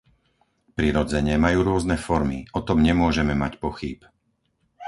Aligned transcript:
Prirodzene, 0.77 1.33
majú 1.45 1.59
rôzne 1.69 1.93
formy, 2.07 2.39
o 2.59 2.65
tom 2.67 2.77
nemôžeme 2.87 3.33
mať 3.43 3.53
pochýb. 3.65 3.99